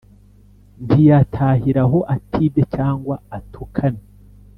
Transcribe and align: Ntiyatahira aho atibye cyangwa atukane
Ntiyatahira 0.85 1.81
aho 1.85 1.99
atibye 2.15 2.63
cyangwa 2.75 3.15
atukane 3.37 4.01